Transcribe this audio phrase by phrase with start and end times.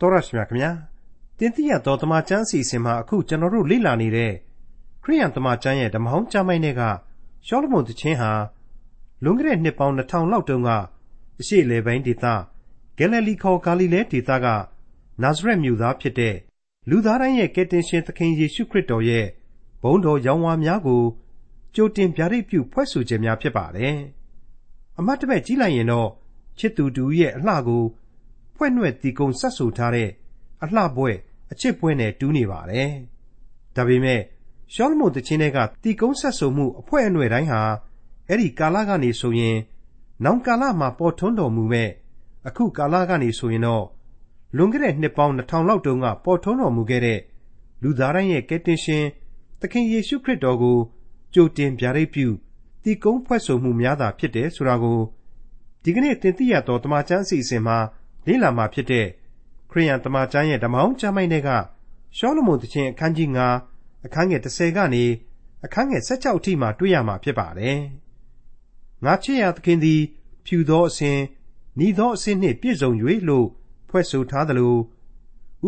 [0.00, 0.70] တော်ရရှိမြခင်ဗျာ
[1.38, 4.32] တင်တိရတော်တမချန်းစီစဉ်မှာအခုကျွန်တော်တို့လေ့လာနေတဲ့
[5.02, 6.82] ခရိယန်တမချန်းရဲ့ဓမ္မဟောင်းကျမ်းပိုင်းတွေက
[7.46, 8.32] ရှောလမုန်တခြင်းဟာ
[9.24, 10.70] လွန်ခဲ့တဲ့နှစ်ပေါင်း2000လောက်တုန်းက
[11.40, 12.24] အရှိလေပိုင်းဒေသ
[12.98, 14.46] ဂဲလိလီခေါ်ဂါလိလဲဒေသက
[15.22, 16.36] နာဇရက်မြို့သားဖြစ်တဲ့
[16.90, 19.26] လူသားတိုင်းရဲ့ကယ်တင်ရှင်သခင်ယေရှုခရစ်တော်ရဲ့
[19.82, 21.02] ဘုန်းတော်ရောင်းဝါများကို
[21.74, 23.98] ကြိုတင်ဗျာဒိတ်ပြုဖွဲ့ဆိုခြင်းများဖြစ်ပါတယ်
[24.98, 26.10] အမတ်တမဲ့ကြီးလိုက်ရင်တော့
[26.58, 27.84] ချစ်သူတူရဲ့အလှကို
[28.62, 30.10] ဖွဲ့နှဲ့တီကုံဆက်ဆူထားတဲ့
[30.62, 31.10] အလှပွဲ
[31.52, 32.90] အချစ်ပွဲနဲ့တူးနေပါတယ်။
[33.76, 34.20] ဒါပေမဲ့
[34.74, 37.62] ရှောလမုန်တခြင်းတွေကတီကုံဆက်ဆူမှုအဖွဲအနွယ်တိုင်းဟာ
[38.28, 39.56] အဲ့ဒီကာလကနေဆိုရင်
[40.24, 41.90] နောင်ကာလမှာပေါ်ထွန်းတော်မူမဲ့
[42.46, 43.84] အခုကာလကနေဆိုရင်တော့
[44.56, 47.20] လွန်ခဲ့တဲ့နှစ်ပေါင်း2000လောက်တုန်းကပေါ်ထွန်းတော်မူခဲ့တဲ့
[47.82, 49.04] လူသားတိုင်းရဲ့ကယ်တင်ရှင်
[49.60, 50.78] သခင်ယေရှုခရစ်တော်ကို
[51.34, 52.26] ကြိုတင်ဗျာဒိတ်ပြု
[52.82, 55.00] တီကုံဖွဲ့ဆိုမှုများသာဖြစ်တယ်ဆိုတာကို
[55.82, 57.78] ဒီကနေ့သင်သိရသောတမန်ကျမ်းအစီအစဉ်မှာ
[58.26, 59.06] လေ့လာမှာဖြစ်တဲ့
[59.70, 61.50] ခရိယန်တမန်ကျမ်းရဲ့ဓမ္မအောင်ကျမ်းပိုင်းတွေက
[62.16, 63.28] ရှောလမုန်သခင်အခန်းကြီး
[63.66, 65.04] 9အခန်းငယ်30ကနေ
[65.64, 67.78] အခန်းငယ်16အထိမှာတွေ့ရမှာဖြစ်ပါတယ်။
[69.04, 70.00] ငါချစ်ရသခင်သည်
[70.46, 71.18] ဖြူသောအစဉ်
[71.86, 72.90] ဤသောအစဉ်နှင့်ပြည့်စုံ၍
[73.28, 73.46] လို့
[73.88, 74.76] ဖွဲ့ဆိုထားသလို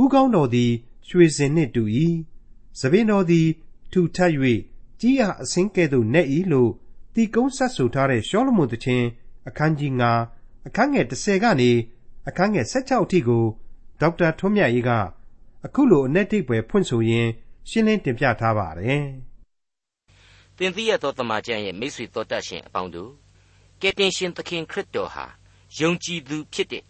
[0.01, 0.73] ဥကောင်းတော်သည်
[1.09, 1.83] ရွှေစင်နှင့်တူ၏။
[2.79, 3.49] သပင်တော်သည်
[3.93, 4.33] ထူထပ်၍
[5.01, 6.71] ကြီးရအစင်းကဲ့သို့နဲ့၏လို့
[7.15, 9.05] တီကုန်းဆက်ဆိုထားတဲ့ရှောလမုန်သခင်
[9.49, 9.93] အခန်းကြီး
[10.31, 11.71] 9အခန်းငယ်30ကနေ
[12.29, 13.45] အခန်းငယ်16အထိကို
[14.01, 14.91] ဒေါက်တာထွန်းမြတ်ရေးက
[15.67, 17.31] အခုလိုအ내တိပွဲဖွင့်ဆိုရင်း
[17.69, 19.05] ရှင်းလင်းတင်ပြထားပါတယ်။
[20.57, 23.11] သင်သိရသောတမန်ကျန်ရဲ့မိတ်ဆွေတော်တတ်ရှင်အပေါင်းတို့
[23.81, 25.27] ကယ်တင်ရှင်သခင်ခရစ်တော်ဟာ
[25.79, 26.85] ယုံကြည်သူဖြစ်တဲ့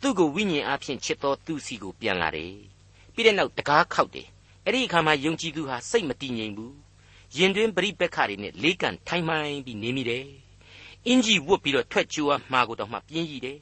[0.00, 2.54] သူ့ကိုဝိညာဉ်အဖျင်ချစ်တော်သူစီကိုပြန်လာတယ်။
[3.14, 4.28] ပြီးတဲ့နောက်တကားခောက်တယ်။
[4.64, 6.72] အဲ့ဒီအခါမှာယုံကြည်သူဟာစိတ်မတည်ငြိမ်ဘူး။
[7.36, 10.26] ရင်တွင်ပရိပက္ခတွေနဲ့လေးကန်ထိုင်မှန်ပြီးနေမိတယ်။
[11.06, 13.58] အင်ကြီးဝတ်ပြီးတော့ထွက်ကြွားမှာကိုတော့မှပြင်းရည်တယ်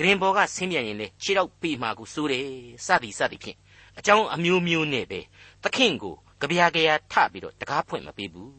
[0.00, 2.44] ဂရင်ဘော်ကဆင်းပြန်ရင်လေခြေတော့ပေမှာကိုစိုးတယ်
[2.86, 3.58] စသည်စသည်ဖြင့်
[3.98, 5.20] အကြောင်းအမျိုးမျိုးနဲ့ပဲ
[5.62, 8.52] သခင်ကိုကြပြာကြရာထပြီးတော့တကားဖွင့်မပေးဘူး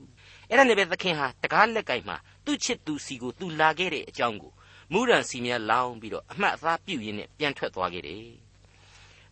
[0.49, 4.51] အဲ့ဒါနဲ့ပဲသခင်ဟာတကားလက်ကင်မှာသူ့ချစ်သူစီကိုသူလာခဲ့တဲ့အကြောင်းကို
[4.91, 8.25] မူရန်စီများလောင်းပြီးတော့အမှတ်အသားပြုတ်ရင်းနဲ့ပြန်ထွက်သွားခဲ့တယ်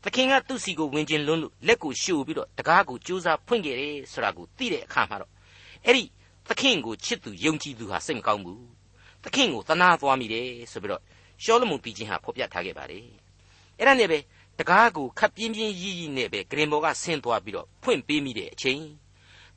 [0.03, 5.31] သခင်ကသူ့စီကိုဝင်ကျင်လွန်းလို့လက်ကိုရှို့ပြီးတော့တကားကိုကြိုးစားဖွင့်ခဲ့တယ်ဆိုတာကိုသိတဲ့အခါမှာတော့
[5.85, 6.03] အဲ့ဒီ
[6.49, 8.63] သခင်ကိုချစ်သူယုံကြည်သူဟာစိတ်မကောင်းဘူး
[9.23, 11.03] သခင်ကိုသနာသွားမိတယ်ဆိုပြီးတော့
[11.43, 13.05] ရှောလမုန်ပြီးချင်းဟာဖော်ပြထားခဲ့ပါတယ်
[13.77, 14.19] အဲ့ဒါနဲ့ပဲ
[14.59, 18.83] တကားကိုခပ်ပြင်းပြင်းရီးရီးနဲ့ပဲဂရင်ဘော်ကဆင်းသွားပြီးတော့ဖွင့်ပေးမိတဲ့အချိန်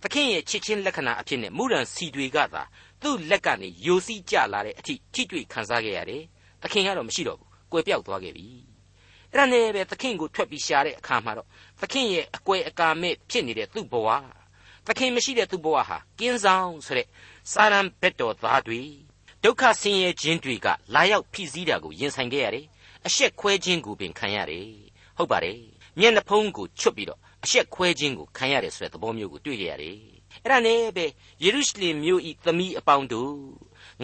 [0.03, 2.62] သခင်ရဲ့ချစ်ချင်းလက္ခဏာအဖြစ်နဲ့မူရန်စီတွေကသာ
[3.03, 6.22] သူ့လက်ကနေယိုစီးကျလာတဲ့အထိထိတွေ့ခံစားခဲ့ရတယ်
[6.62, 8.47] သခင်ကတော့မရှိတော့ဘူးကွယ်ပြောက်သွားခဲ့ပြီ
[9.31, 11.49] အဲ့ဒါနဲ့ပဲသခင်ကိုထွက်ပြီးရှာတဲ့အခါမှာတော့
[11.81, 14.09] သခင်ရဲ့အကွယ်အကာမဲ့ဖြစ်နေတဲ့သူ့ဘဝ
[14.87, 17.06] သခင်မရှိတဲ့သူ့ဘဝဟာကင်းဆောင်ဆိုတဲ့
[17.53, 18.81] စာရန်ဘက်တော်သားတွေ
[19.45, 22.67] ဒုက္ခဆင်းရဲခြင်းတွေကလာရောက်ဖိစီးတာကိုရင်ဆိုင်ခဲ့ရတယ်။
[23.07, 24.69] အရှက်ခွဲခြင်းကိုပင်ခံရတယ်။
[25.19, 25.59] ဟုတ်ပါတယ်။
[25.99, 29.99] မျက်နှာဖုံးကိုချွတ်ပြီးတော့အရှက်ခွဲခြင်းကိုခံရတယ်ဆိုတဲ့သဘောမျိုးကိုတွေ့ကြရတယ်။
[30.43, 31.07] အဲ့ဒါနဲ့ပဲ
[31.43, 33.37] ယေရုရှလင်မြို့ဤသမီးအပေါင်းတို့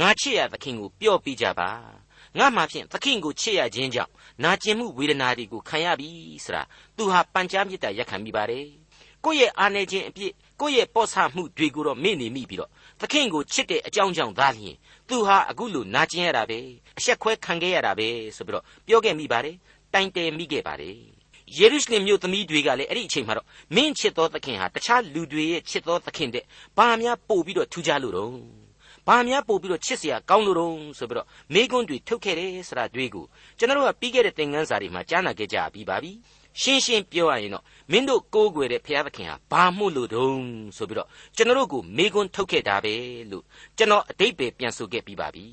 [0.01, 1.71] ငါချစ်ရသခင်ကိုပြော့ပြကြပါ။
[2.39, 4.13] ငါမှဖြင့်သခင်ကိုချစ်ရခြင်းကြောင့်
[4.43, 6.11] နာကျင်မှုဝေဒနာတွေကိုခံရပြီ
[6.45, 6.63] ဆိုတာ
[6.97, 8.67] သူဟာပန်ကြားမြစ်တာရက်ခံမိပါတယ်။
[9.25, 12.71] ကိုယ့်ရဲ့အာနေခြင်းအပြစ် ကိုယ့်ရဲ့ပော့ဆမှုတွေကိုတော့မေ့နေမိပြီးတော့
[13.01, 14.77] သခင်ကိုချစ်တဲ့အကြောင်းကြောင့်ဒါလျင်
[15.09, 16.59] သူဟာအခုလိုနာကျင်ရတာပဲ
[16.99, 19.57] အဆက်ခွဲခံခဲ့ရတာပဲဆိုပြီးတော့ပြောခဲ့မိပါတယ်
[19.95, 20.97] တိုင်တယ်မိခဲ့ပါတယ်
[21.57, 26.45] ယေရုရှလင်မြို့သမီးတွေကလည်းအဲ့ဒီအချိန်မှာတော့မင်းချစ်သောသခင်ဟာတခြားလူတွေရဲ့ချစ်သောသခင်တဲ့
[26.77, 28.33] ဘာများပို့ပြီးတော့ထူးခြားလို့တော့
[29.09, 33.25] ဘာများပို့ပြီးတော့ချစ်စရာကောင်းလို့တော့ဆိုပြီးတော့မိကွန်းတွေထုတ်ခဲ့တယ်ဆိုတာတွေ့ကို
[33.59, 36.13] ကျွန်တော်တို့ကပြီးခဲ့တဲ့သင်ခန်းစာတွေမှာကြားနာခဲ့ကြပြီးပါပြီ
[36.63, 40.43] ရှင်းရှင်းပြောရရင်တော့မင်းတို့ကိုးကွယ်တဲ့ဘုရားသခင်ဟာဘာမှုလို့တုံး
[40.77, 42.95] ဆိုပြီးတော့ကျွန်တော်တို့ကိုမေကွန်းထုတ်ခဲ့တာပဲ
[43.31, 43.45] လို့
[43.77, 45.47] ကျွန်တော်အတိတ်ပဲပြန်ဆိုခဲ့ပြီးပါပြီ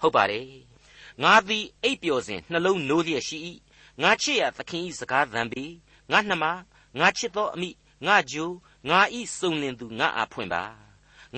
[0.00, 0.46] ဟုတ်ပါတယ်
[1.22, 3.38] ငါသည်အိပ်ပျော်စဉ်နှလုံးနိုးလျက်ရှိ၏
[4.02, 5.64] ငါချစ်ရသခင်၏စကားသံပေ
[6.10, 6.44] ငါနှမ
[6.98, 7.70] ငါချစ်သောအမိ
[8.06, 8.50] ငါဂျို
[8.88, 10.64] ငါဤစုံလင်သူငါအားဖွင့်ပါ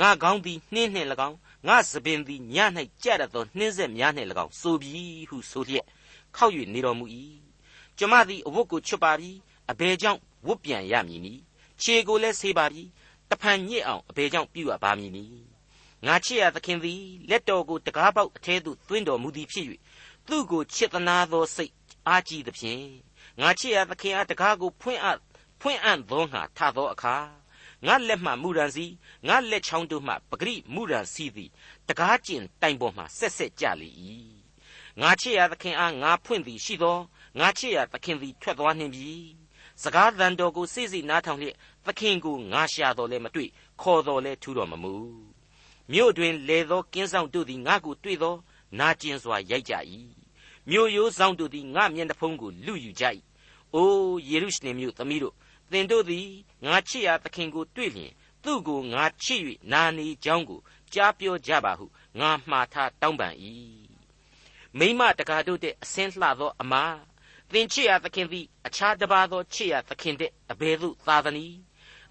[0.01, 1.39] ငါကောင်းသည်နှင်းနှင့်၎င်း
[1.69, 2.57] ငါစပင်သည်ည၌
[3.03, 5.87] ကြရသောနှင်းဆက်များနှင့်၎င်းဆိုပြီးဟုဆိုလျက်
[6.37, 7.07] ခောက်၍နေတော်မူ၏
[7.99, 9.31] ကျမသည်အဝတ်ကိုချွတ်ပါပြီ
[9.71, 11.43] အဘယ်ကြောင့်ဝတ်ပြန်ရမည်နည်း
[11.83, 12.83] ခြေကိုလည်းဆေးပါပြီ
[13.31, 15.45] တဖန်ညစ်အောင်အဘယ်ကြောင့်ပြုရပါမည်နည်း
[16.07, 19.67] ငါချစ်ရသခင်သည်လက်တော်ကိုတကားပေါက်အထဲသို့သွင်းတော်မူသည်ဖြစ်၍
[20.29, 21.73] သူ့ကိုချစ်သနာသောစိတ်
[22.09, 22.85] အားကြီးသဖြင့်
[23.41, 25.19] ငါချစ်ရသခင်အားတကားကိုဖွင့်အပ်
[25.61, 27.17] ဖွင့်အံ့သောငါထသောအခါ
[27.87, 28.87] ငါလက်မှမူရန်စီ
[29.29, 31.51] ငါလက်ချောင်းတို့မှပဂရိမူရန်စီသည်
[31.89, 33.91] တကားကျင်တိုင်ပေါ်မှဆက်ဆက်ကြလေ၏
[35.01, 36.99] ငါချစ်ရသခင်အားငါဖွင့်သည်ရှိသော
[37.39, 39.11] ငါချစ်ရသခင်သည်ထွက်သွားနှင့်ပြီ
[39.83, 43.49] စကားသံတော်ကိုစိစိနားထောင်လျက်သခင်ကိုငါရှာတော်လဲမတွေ့
[43.81, 44.95] ခေါ်တော်လဲထူတော်မမူ
[45.93, 48.35] မြို့တွင်လေသောကင်းဆောင်တို့သည်ငါကိုတွေ့သော
[48.79, 49.75] နာကျင်စွာရိုက်ကြ၏
[50.69, 53.05] မြို့ရိုးဆောင်တို့သည်ငါမျက်နှာဖုံးကိုလူယူကြ၏
[53.75, 55.35] အိုးယေရုရှလင်မြို့သမီးတို့
[55.71, 56.29] သင်တို့သည်
[56.65, 58.13] ငါချစ်ရာသခင်ကိုတွေ့လျင်
[58.45, 59.41] သူ့ကိုငါချစ်၍
[59.73, 60.61] နာနေကြောင်းကို
[60.93, 61.87] ကြားပြောကြပါဟု
[62.21, 63.35] ငါမှားထားတောင်းပန်၏
[64.79, 66.95] မိမတကာတို့တဲ့အစင်းလှသောအမား
[67.53, 71.59] သင်ချစ်ရာသခင်သည်အခြားတစ်ပါးသောချစ်ရာသခင်တဲ့အဘယ်သို့သာသနည်း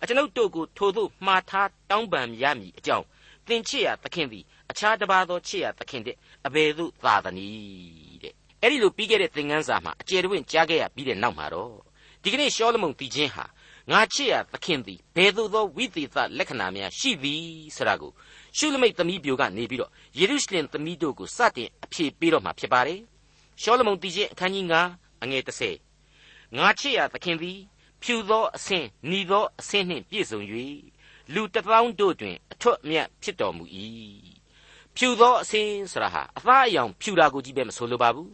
[0.02, 3.06] အကျွန်ုပ်တို့ကိုထိုသို့မှားထားတောင်းပန်ရမည်အကြောင်း
[3.48, 6.16] သင်ချစ်ရာသခင်သည်အခြားတစ်ပါးသောချစ်ရာသခင်တဲ့
[6.48, 11.74] အဘယ်သို့သာသနည်းတဲ့အဲ့ဒီလိုပြီးခဲ့တဲ့သင်ခန်းစာမှာအကျယ်တွင်ကြားခဲ့ရပြီးတဲ့နောက်မှာတော့
[12.24, 13.46] ဒီကနေ့ရှောလမုန်တည်ခြင်းဟာ
[13.92, 17.44] ငါချစ်ရာသခင်သည်ဘယ်သို့သောဝိသေသလက္ခဏာများရှိသည်
[17.76, 18.12] ဆိုတာကို
[18.58, 23.00] ရှုလမိတ်သမီးပြိုကနေပြီးတော့ယေရုရှလင်သမီးတို့ကိုစတင်အဖြေပေးတော့မှာဖြစ်ပါတယ်
[23.62, 25.44] ရှောလမုန်တည်ခြင်းအခန်းကြီး9 အငယ်
[26.00, 27.60] 30ငါချစ်ရာသခင်သည်
[28.02, 30.42] ဖြူသောအဆင်းနီသောအဆင်းနှင့်ပြည့်စုံ၍
[31.34, 33.64] လူတစ်ပေါင်းတို့တွင် အထွတ်အမြတ်ဖြစ်တော်မူ၏
[34.96, 38.32] ဖြူသောအဆင်းဆိုတာဟာအသားအယောင်ဖြူတာကိုကြည့်ပဲမဆိုလိုပါဘူး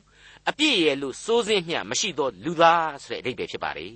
[0.50, 3.94] အပြည့်ရဲ့လို့စိုးစင်းမျှမရှိသောလူသားဆိုတဲ့အဓိပ္ပာယ်ဖြစ်ပါတယ်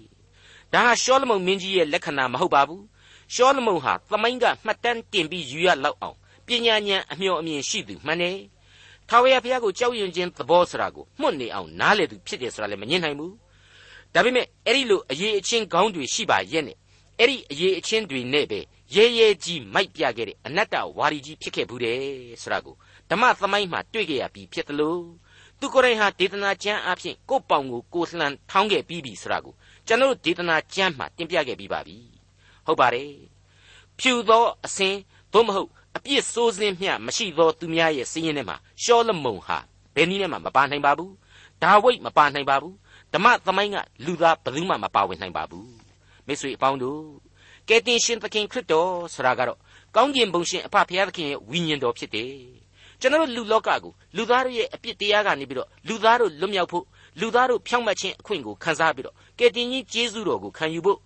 [0.74, 2.84] ဒါဟာရှောလမုန်မင်းကြီးရဲ့လက္ခဏာမဟုတ်ပါဘူး
[3.34, 6.18] ရှောလမုန်ဟာသမိုင်းကမှတ်တမ်းတင်ပြီးယူရလောက်အောင်
[6.48, 8.38] ပညာဉာဏ်အမျှော်အမြင်ရှိသူမှန်တယ်
[9.10, 13.34] ထာဝရဘုရားကိုကြောက်ရွံ့ခြင်းသဘောဆိုတာကိုမှုတ်နေအောင်နားလည်သူဖြစ်တယ်ဆိုတာလည်းမငြင်းနိုင်ဘူး
[14.14, 16.78] ဒါပေမဲ့အဲ့ဒီလိုအရေးအချင်းကောင်းတွေရှိပါရဲ့နဲ့
[17.20, 18.60] အဲ့ဒီအရေးအချင်းတွေနဲ့ပဲ
[18.96, 22.00] ရဲရဲကြီးမိုက်ပြခဲ့တဲ့အနတ္တဝါဒီကြီးဖြစ်ခဲ့ဘူးတယ်
[22.42, 22.76] ဆိုတာကို
[23.10, 25.02] ဓမ္မသမိုင်းမှာတွေ့ကြရပြီးဖြစ်တယ်လို့
[25.60, 29.54] သူကိုယ်တိုင်ဟာဒေသနာကျမ်းအဖြစ်ကိုယ့်ပေါင်ကိုကိုယ်လှန်ထောင်းခဲ့ပြီးပြီဆိုတာကို
[29.88, 31.98] ကျွန်တော်ဒေသနာကျမ်းမှာတင်ပြခဲ့ပြီးပါပြီ
[32.66, 33.12] ဟုတ်ပါတယ်
[34.00, 34.96] ဖြူသောအစင်
[35.34, 39.58] သို့မဟုတ် အပြစ်ဆိုးစင်းမျှမရှိသောသူများရဲ့စည်ရင်ထဲမှာရှောလမုန်ဟာ
[39.96, 41.14] ဘယ်နည်းနဲ့မှမပါနိုင်ပါဘူး
[41.62, 42.76] ဒါဝိတ်မပါနိုင်ပါဘူး
[43.14, 45.70] ဓမ္မသမိုင်းကလူသားဘယ်သူမှမပါဝင်နိုင်ပါဘူး
[46.26, 47.02] မိတ်ဆွေအပေါင်းတို့
[47.70, 49.60] ကယ်တင်ရှင်သခင်ခရစ်တော်ဆိုတာကတော့
[49.96, 52.34] ကောင်းကျင်ဘုံရှင်အဖဖခင်သခင်ရဲ့ဝိညာဉ်တော်ဖြစ်တယ်
[53.00, 56.86] ကျွန်တော်လူလောကကိုလူသားတို့ရဲ့အပြစ်တရားကနေပြီးတော့လူသားတို့လွတ်မြောက်ဖို့
[57.20, 61.00] လူသားတို့ဖြောင့်မတ်ခြင်းအခွင့်ကိုခံစားပြီးတော့ကယ်တင်ကြီးကျေးဇူးတော်ကိုခံယူဖို့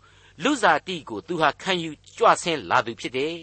[0.44, 3.36] လူစားတိကိုသူဟာခံယူကြွဆင်းလာသူဖြစ်တယ်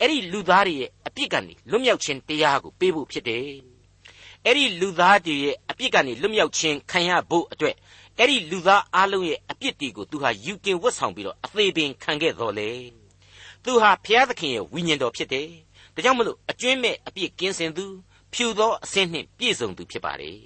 [0.00, 3.44] အဲ့ဒီလူသားတွေရဲ့အပြစ်ကနေလွတ်မြောက်ခြင်းတရားကိုပေးဖို့ဖြစ်တယ်
[4.44, 7.76] အဲ့ဒီလူသားတွေရဲ့အပြစ်ကနေလွတ်မြောက်ခြင်းခံရဖို့အတွက်
[8.18, 12.70] အဲ့ဒီလူသားအလုံးရဲ့အပြစ်တွေကိုသူဟာယူတင်ဝတ်ဆောင်ပြီးတော့အသေးပင်ခံခဲ့တော်လေ
[13.64, 15.48] သူဟာဘုရားသခင်ရဲ့ဝိညာဉ်တော်ဖြစ်တယ်
[15.94, 17.86] ဒါကြောင့်မလို့အကျွင်းမဲ့အပြစ်ကင်းစင်သူ
[18.32, 20.40] ဖြူသောအစင်းနှင့်ပြည့်စုံသူဖြစ်ပါတယ်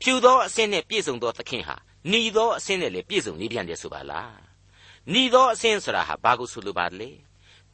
[0.00, 1.76] ဖြူသောအစင်းနှင့်ပြည့်စုံသောသခင်ဟာ
[2.10, 4.36] နီသောအစင်းနဲ့လည်းပြည့်စုံနေပြန်တယ်ဆိုပါလား
[5.12, 7.10] နီသောအစင်းဆိုတာဟာဘာကိုဆိုလိုပါလဲ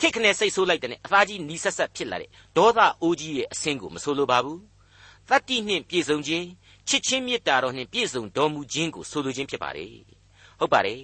[0.00, 4.60] ထိတ်ခနဲ့စိတ်ဆိုးလိုက်တဲ့အသားကြီးနီးဆက်ဆက်ဖြစ်လာတဲ့ဒေါသအိုးကြီးရဲ့အစင်းကိုမဆိုလိုပါဘူး
[5.28, 6.46] တတ္တိနှင့်ပြည့်စုံခြင်း
[6.88, 9.92] ချစ်ချင်းမေတ္တာတော်နှင့်ပြည့်စုံတော်မူခြင်းကိုဆိုလိုခြင်းဖြစ်ပါတယ်
[10.58, 11.00] ဟုတ်ပါတယ်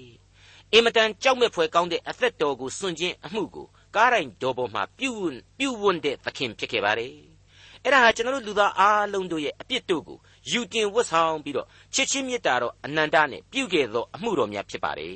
[0.72, 3.66] အင်မတန်ကြောက်မဲ့ဖွယ်ကောင်းတဲ့အသက်တော်ကိုစွန့်ခြင်းအမှုကို
[3.96, 7.12] ကားတိုင်းတော်ပေါ်မှာပြုဝန်းပြုဝန်းတဲ့သခင်ဖြစ်ခဲ့ပါတယ်
[7.82, 10.18] အဲ့ဒါဟာကျွန်တော်တို့လူသားအားလုံးတို့ရဲ့အပြစ်တို့ကို
[10.50, 15.14] ယူတင်ဝတ်ဆောင်ပြီးတော့ချစ်ချင်းမေတ္တာတော်အနန္တနဲ့ပြုခဲ့သောအမှုတော်များဖြစ်ပါတယ်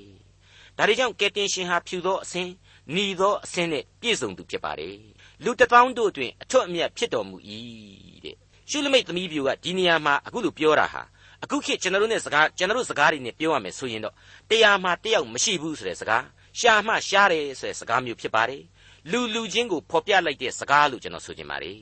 [0.77, 2.49] ဒါတွေကြောင့်ကယ်တင်ရှင်ဟာဖြူသောအစဉ်
[2.95, 4.97] ညီသောအစဉ်နဲ့ပြည့်စုံသူဖြစ်ပါတယ်
[5.45, 7.37] လူတစ်ပေါင်းတို့တွင်အထွတ်အမြတ်ဖြစ်တော်မူ၏
[8.25, 8.37] တဲ့
[8.71, 11.03] ရှုလမိတ်သမီးပြူကဒီနေရာမှာအခုလိုပြောတာဟာ
[11.45, 14.15] အခုခေတ်ကျွန်တော်တို့နဲ့စကားကျွန်တော်တို့စကားတွေနဲ့ပြောရမယ်ဆိုရင်တော့
[14.51, 16.25] တရားမှတယောက်မရှိဘူးဆိုတဲ့စကား
[16.61, 18.63] ရှာမှရှားတယ်ဆိုတဲ့စကားမျိုးဖြစ်ပါတယ်
[19.11, 21.81] လူလူချင်းကိုဖော်ပြလိုက်တဲ့စကားလို့ကျွန်တော်ဆိုချင်ပါတယ်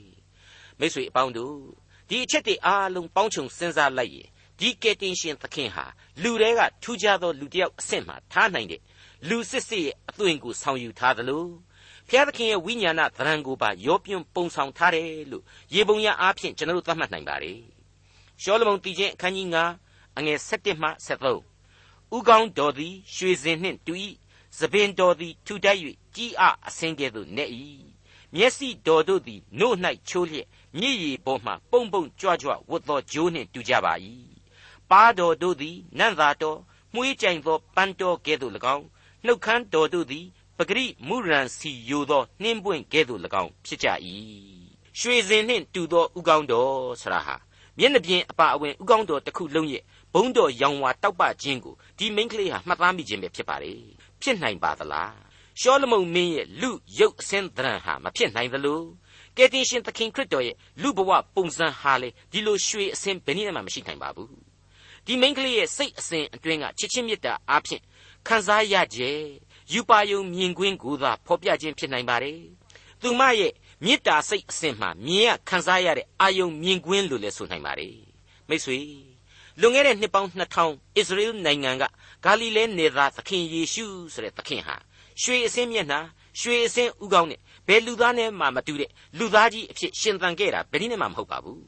[0.78, 1.56] မိတ်ဆွေအပေါင်းတို့
[2.08, 4.28] ဒီအချက်တွေအားလုံးပေါင်းခြုံစဉ်းစားလိုက်ရင်
[4.60, 5.84] ဒီကယ်တင်ရှင်သခင်ဟာ
[6.22, 8.80] လူတွေကထူးခြားသောလူတစ်ယောက်အဆင့်မှထားနိုင်တဲ့
[9.26, 11.46] လူစစ်စစ်ရဲ့အသွင်ကိုဆောင်ယူထားသလို
[12.08, 15.44] ဖျားသခင်ရဲ့ဝိညာဏသရံကိုပါရောပြွန်းပုံဆောင်ထားတယ်လို့
[15.74, 17.60] ရေပုံရအားဖြင့်ကျွန်တော်တို့သတ်မှတ်နိုင်ပါတယ်
[18.42, 19.48] ရှောလမုန်တည်ခြင်းအခန်းကြီး
[19.84, 23.94] 9အငယ်7မှ73ဥကောင်းတော်သည်ရွှေစင်နှင့်တူ၏
[24.58, 25.76] သပင်တော်သည်ထူတတ်၍
[26.14, 27.44] ကြီးအအစင်းကဲ့သို့နေ၏
[28.34, 29.76] မျက်စိတော်တို့သည်နို့၌
[30.08, 30.46] ချိုးလျက်
[30.78, 33.92] မြည်ရည်ပေါ်မှပုံပုံကြွကြွဝတ်သောဂျိုးနှင့်တူကြပါ၏
[34.90, 36.58] ပါတော်တို့သည်နန့်သာတော်
[36.94, 38.86] မှုေးကြိုင်သောပန်းတော်ကဲ့သို့၎င်း
[39.26, 40.26] နှုတ်ခမ်းတော်တို့သည်
[40.58, 43.88] ပဂရိမုရန်စီယိုသောနှင်းပွင့်ကဲ့သို့၎င်းဖြစ်ကြ၏
[44.98, 46.72] ရွှေစင်နှင့်တူသောဥကောင်းတော်
[47.02, 47.36] ဆရာဟာ
[47.78, 49.82] မျက်နှာပြင်အပါအဝင်ဥကောင်းတော်တစ်ခုလုံးရဲ့
[50.14, 53.72] ဘုံတော်ရောင်ဝါတောက်ပခြင်းကိုဒီမိန်းကလေးဟာမှတ်သားမိခြင်းပဲဖြစ်ပါလေ
[54.22, 55.14] ဖြစ်နိုင်ပါသလား
[55.60, 58.82] ရှောလမုန်မင်းရဲ့လူရုပ်အစင်းသဏ္ဍာန်ဟာမဖြစ်နိုင်သလို
[59.36, 64.30] ကယ်တင်ရှင်သခင်ခရစ်တော်ရဲ့လူဘဝပုံစံဟာလေဒီလိုရွှေအစင်းဘယ်နည်းမှမရှိနိုင်ပါဘူး
[65.06, 67.82] ဒီမိန်းကလေးရဲ့စိတ်အစဉ်အတွင်းကချစ်ချင်းမေတ္တာအားဖြင့်
[68.26, 69.00] ခံစားရကြ
[69.72, 72.38] ယူပါယုံမြင်ကွင်းကိုသာဖော်ပြခြင်းဖြစ်နိုင်ပါတယ်
[73.02, 73.52] သူမရဲ့
[73.84, 77.94] မေတ္တာစိတ်အစဉ်မှာမြင်ရခံစားရတဲ့အာယုံမြင်ကွင်းလို့လည်းဆိုနိုင်ပါတယ်
[78.48, 78.78] မိတ်ဆွေ
[79.60, 81.84] လွန်ခဲ့တဲ့နှစ်ပေါင်း2000အစ္စရေလနိုင်ငံက
[82.24, 84.76] ဂါလိလဲနေသားသခင်ယေရှုဆိုတဲ့သခင်ဟာ
[85.22, 86.00] ရွှေအစင်းမျက်နှာ
[86.40, 91.62] ရွှေအစင်းဥကောင်းနဲ့ဘယ်လူသားနဲ့မှမတူတဲ့လူသားကြီးအဖြစ်ရှင်သန်ခဲ့တာဘယ်နည်းနဲ့မှမဟုတ်ပါဘူး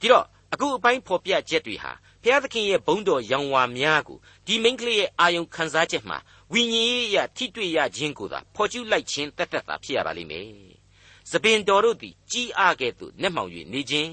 [0.00, 6.18] ဒီတော့အခုအပိုင်းဖော်ပြချက်တွေဟာ ဖျားသခင်ရဲ့ဘုန်းတော်ရောင်ဝါများကိုဒီမိန်းကလေးရဲ့အာယုံခံစားချက်မှာ
[6.52, 10.46] ဝိညာဉ်ရေးအရထိတွေ့ရခြင်းကိုသာဖော်ကျူးလိုက်ခြင်းတတ်တတ်သာဖြစ်ရပါလိမ့်မယ်။
[11.30, 14.12] သပင်တော်တို့သည်ကြီးအားကဲ့သို့နှက်မှောင်၍နေခြင်း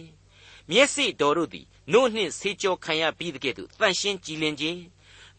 [0.72, 4.80] မျက်စိတော်တို့သည်နို့နှင့်ဆေးကြောခံရပြီးတဲ့ကဲ့သို့တန်ရှင်းကြည်လင်ခြင်း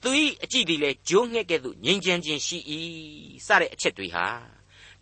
[0.03, 0.11] သူ၏
[0.43, 2.59] အကြည့်သည်လည်းဂျိုးငှက်ကဲ့သို့ငြိမ်ချမ်းခြင်းရှိ၏
[3.47, 4.27] စတဲ့အချက်တွေဟာ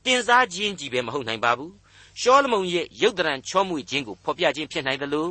[0.05, 1.75] တင်စားခြင်းကြီးပဲမဟုတ်နိုင်ပါဘူး
[2.21, 5.31] ရှောလမုန်ရဲ့ရုပ်တရံချောမွေ့ခြင်းကိုဖော်ပြခြင်းဖြစ်နိုင်သလို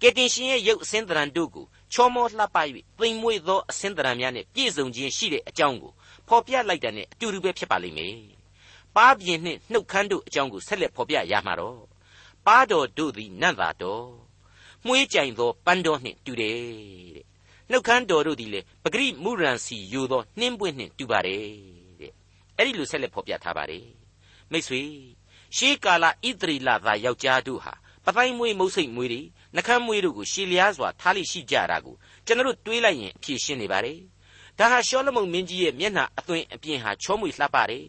[0.00, 2.56] ကေတင်ရှင်ရဲ့ရုပ်အစင်းတရံတို့ကိုချောမောလှပ၍
[2.98, 5.92] သိမ်မွေ့သောအစင်းတရံများနဲ့ပြည့်စုံခြင်းရှိတဲ့အကြောင်းကို
[6.28, 8.16] ဖော်ပြလိုက်တာနဲ့အတူတူပဲဖြစ်ပါလိမ့်မယ်
[8.96, 11.80] ပါးပြင်းနှင့်နှုတ်ခမ်းတို့အကြောင်းကိုဆက်လက်ဖော်ပြရမှာတော့
[12.46, 14.06] ပါးတော်တို့သည်နတ်သာတော်
[14.86, 16.58] မှုေးကြိုင်သောပန်းတော်နှင့်တူတယ်
[17.16, 17.26] တဲ့
[17.70, 21.44] နှုတ်ခမ်းတော်တို့သည်လေပဂရိမုရန်စီယူသောနှင်းပွင့်နှင့်တူပါတယ်
[22.00, 22.12] တဲ့
[22.58, 23.86] အဲ့ဒီလိုဆက်လက်ဖော်ပြထားပါတယ်
[24.50, 24.82] မိတ်ဆွေ
[25.56, 27.74] ရှေးကာလဣသရီလသာယောက်ျားတို့ဟာ
[28.04, 29.22] ပတိုင်းမွေးမုတ်စိတ်မွေးတွေ
[29.56, 31.94] နှကမ်းမွေးတို့ကိုရှည်လျားစွာထားလိရှိကြတာကို
[32.26, 33.98] ကျွန်တော်တို့တွေးလိုက်ရင်အဖြေရှင်းနေပါတယ်
[34.58, 37.84] ဒါဟာရှောလမုန်မင်းကြီးရဲ့မျက်နှာအသွင်အပြင်ဟာချောမွေလှပတယ်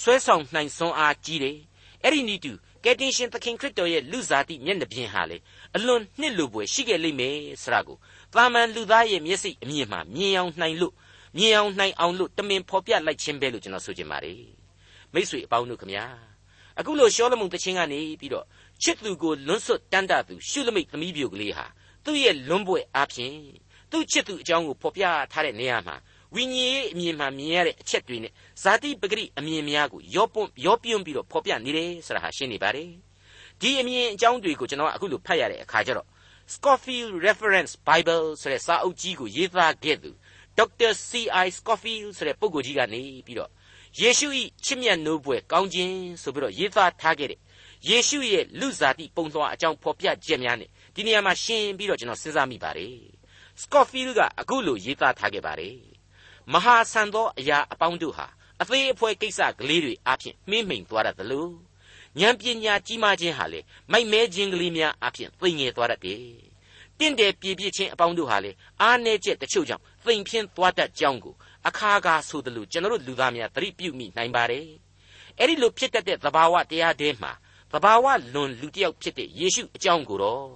[0.00, 1.58] ဆွဲဆောင်နိုင်စွမ်းအားကြီးတယ်
[2.04, 2.52] အဲ့ဒီနီးတူ
[2.84, 5.36] ကယ်တင်ရှင်သခင်ခရစ်တော်ရဲ့လူစားတိမျက်နှာပြင်ဟာလေ
[5.76, 7.96] အလွန်နှစ်လိုပွေရှိခဲ့လိမ့်မယ်ဆိုတာကို
[8.34, 10.94] သာမန်လူသားရဲ့မျက်စိအမြင်မှာမြင်အောင်နိုင်လို့
[11.36, 14.42] မြင်အောင်နိုင်အောင်လို့တမင်ဖော်ပြလိုက်ခြင်းပဲလို့ကျွန်တော်ဆိုချင်ပါတယ်
[15.12, 16.06] မိတ်ဆွေအပေါင်းတို့ခမညာ
[16.78, 18.46] အခုလိုရှောလမုန်တခြင်းကနေပြီးတော့
[18.82, 21.66] ချစ်သူကိုလွန်းဆွတ်တန်းတသူရှုလမိတ်သမီးပြိုကလေးဟာ
[22.04, 23.36] သူ့ရဲ့လွန်းပွဲအားဖြင့်
[23.90, 25.96] သူ့ချစ်သူအကြောင်းကိုဖော်ပြထားတဲ့နေရာမှာ
[26.34, 28.32] ဝိညာဉ်ရေးအမြင်မှမြင်ရတဲ့အချက်တွေနဲ့
[28.62, 32.90] ဇာတိပဂရိအမြင်များကိုရောပွန့်ရောပြွန့်ပြီးတော့ဖော်ပြနေတယ်ဆိုတာဟာရှင်းနေပါတယ်
[33.60, 36.08] ဒီအမြင်အကြောင်းတွေကိုကျွန်တော်ကအခုလိုဖတ်ရတဲ့အခါကျတော့
[36.54, 40.10] Scofield Reference Bible ဆိုတဲ့စာအုပ်ကြီးကိုရေးသားခဲ့သူ
[40.58, 40.90] Dr.
[41.08, 41.46] C.I.
[41.58, 43.50] Scofield ဆိုတဲ့ပုဂ္ဂိုလ်ကြီးကနေပြီးတော့
[44.00, 44.28] ယေရှု၏
[44.64, 47.38] ချစ်မြတ်နိုးပွဲကောင်းခြင်းဆိုပြီးတော့ရေးသားထားခဲ့တဲ့
[47.88, 52.96] ယေရှုရဲ့လူစားတိပုံသွားအကြောင်းဖော်ပြချက်များနဲ့ဒီနေရာမှာရှင်းပြီးတော့ကျွန်တော်စဉ်းစားမိပါတယ်
[53.62, 55.78] Scofield ကအခုလိုရေးသားထားခဲ့ပါတယ်
[56.52, 58.26] မဟာဆန်သောအရာအပေါင်းတို့ဟာ
[58.62, 61.48] အသေးအဖွဲကိစ္စကလေးတွေအဖြစ်မှင်းမိန်သွားတတ်သလို
[62.20, 63.60] ဉာဏ်ပညာကြီးမားခြင်းဟာလေ
[63.92, 66.22] မိုက်မဲခြင်းကလေးများအဖြစ်သိငယ်သွားတတ်တယ်
[66.98, 71.34] တင့်တယ်ပြေပြည့်ခြင်းအပေါင်းတို့ဟာလေအားနည်းချက်တချို့ကြောင့်သိမ်ဖြင်းသွားတတ်ကြောင်းကို
[71.68, 74.66] အခါကားဆိုသလိုကျွန်တော်တို့လူသားများသတိပြုမိနိုင်ပါတယ်
[75.38, 77.32] အဲ့ဒီလိုဖြစ်တတ်တဲ့သဘာဝတရားတွေမှာ
[77.72, 80.48] သဘာဝလွန်လူတစ်ယောက်ဖြစ်တဲ့ယေရှုအကြောင်းကိုတော့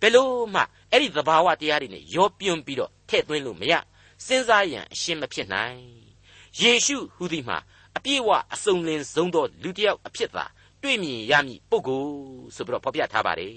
[0.00, 3.72] ဘယ်လို့မှအဲ့ဒီသဘာဝတရားတွေနဲ့ရောပြွန်းပြီးတော့ထည့်သွင်းလို့မရ
[4.26, 5.80] စဉ်းစားရန်အရှင်းမဖြစ်နိုင်
[6.60, 7.58] ယေရှုဟူသည်မှာ
[7.96, 10.44] အပြည့်ဝအစုံလင်ဆုံးသောလူတစ်ယောက်အဖြစ်သာ
[10.82, 12.12] တွေ့မြင်ရမည်ပုဂ္ဂိုလ်
[12.54, 13.54] ဆိုပြီးတော့ဖော်ပြထားပါတယ်